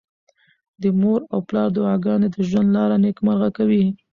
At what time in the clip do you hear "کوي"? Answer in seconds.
3.57-3.83